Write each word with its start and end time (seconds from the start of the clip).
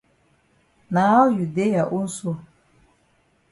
Na 0.93 1.01
how 1.11 1.23
you 1.35 1.45
dey 1.55 1.71
ya 1.75 1.83
own 1.95 2.07
so? 2.17 2.31